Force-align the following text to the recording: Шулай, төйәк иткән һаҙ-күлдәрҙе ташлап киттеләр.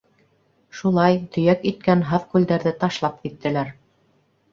Шулай, 0.77 1.19
төйәк 1.35 1.67
иткән 1.71 2.01
һаҙ-күлдәрҙе 2.11 2.73
ташлап 2.85 3.21
киттеләр. 3.27 3.71